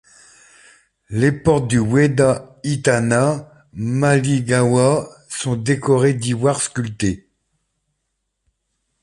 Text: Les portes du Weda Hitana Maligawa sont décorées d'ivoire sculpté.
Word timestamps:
Les 1.11 1.31
portes 1.31 1.67
du 1.67 1.77
Weda 1.77 2.59
Hitana 2.63 3.47
Maligawa 3.73 5.07
sont 5.29 5.55
décorées 5.55 6.15
d'ivoire 6.15 6.59
sculpté. 6.59 7.29